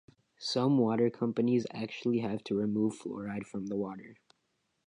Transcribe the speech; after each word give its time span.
Some 0.39 0.79
water 0.79 1.11
companies 1.11 1.67
actually 1.69 2.21
have 2.21 2.43
to 2.45 2.55
remove 2.55 2.95
fluoride 2.97 3.45
from 3.45 3.67
the 3.67 3.75
water. 3.77 4.17